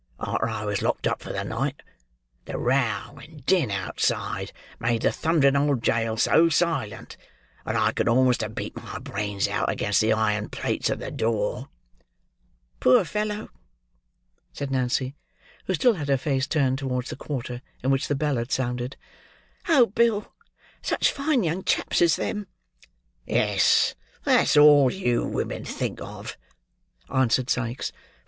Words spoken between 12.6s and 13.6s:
"Poor fellow!"